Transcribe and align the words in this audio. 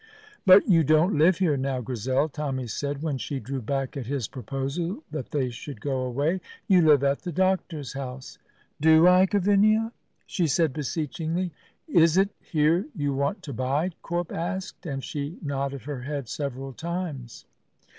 "But 0.47 0.67
you 0.67 0.83
don't 0.83 1.15
live 1.15 1.37
here 1.37 1.55
now, 1.55 1.79
Grizel," 1.81 2.27
Tommy 2.27 2.65
said, 2.65 3.03
when 3.03 3.19
she 3.19 3.39
drew 3.39 3.61
back 3.61 3.95
at 3.95 4.07
his 4.07 4.27
proposal 4.27 5.03
that 5.11 5.29
they 5.29 5.51
should 5.51 5.79
go 5.79 6.01
away; 6.01 6.41
"you 6.67 6.81
live 6.81 7.03
at 7.03 7.19
the 7.19 7.31
doctor's 7.31 7.93
house." 7.93 8.39
"Do 8.79 9.07
I, 9.07 9.27
Gavinia?" 9.27 9.91
she 10.25 10.47
said 10.47 10.73
beseechingly. 10.73 11.51
"Is 11.87 12.17
it 12.17 12.29
here 12.39 12.87
you 12.95 13.13
want 13.13 13.43
to 13.43 13.53
bide?" 13.53 13.93
Corp 14.01 14.31
asked, 14.31 14.87
and 14.87 15.03
she 15.03 15.37
nodded 15.39 15.83
her 15.83 16.01
head 16.01 16.27
several 16.27 16.73
times. 16.73 17.45